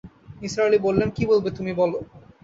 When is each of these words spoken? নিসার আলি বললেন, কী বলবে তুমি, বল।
নিসার 0.41 0.65
আলি 0.67 0.77
বললেন, 0.79 1.09
কী 1.11 1.23
বলবে 1.25 1.49
তুমি, 1.57 1.71
বল। 1.73 1.91